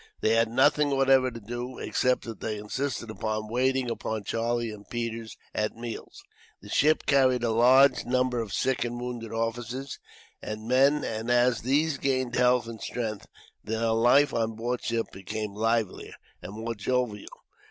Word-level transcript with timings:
They 0.21 0.31
had 0.31 0.49
nothing 0.49 0.89
whatever 0.97 1.29
to 1.29 1.39
do, 1.39 1.77
except 1.77 2.23
that 2.23 2.39
they 2.39 2.57
insisted 2.57 3.11
upon 3.11 3.49
waiting 3.49 3.87
upon 3.87 4.23
Charlie 4.23 4.71
and 4.71 4.89
Peters, 4.89 5.37
at 5.53 5.75
meals. 5.75 6.23
The 6.59 6.69
ship 6.69 7.05
carried 7.05 7.43
a 7.43 7.51
large 7.51 8.03
number 8.03 8.39
of 8.39 8.51
sick 8.51 8.83
and 8.83 8.99
wounded 8.99 9.31
officers 9.31 9.99
and 10.41 10.67
men, 10.67 11.03
and 11.03 11.29
as 11.29 11.61
these 11.61 11.99
gained 11.99 12.33
health 12.33 12.65
and 12.65 12.81
strength, 12.81 13.27
the 13.63 13.93
life 13.93 14.33
on 14.33 14.55
board 14.55 14.81
ship 14.83 15.11
became 15.11 15.53
livelier, 15.53 16.15
and 16.41 16.53
more 16.53 16.73
jovial. 16.73 17.43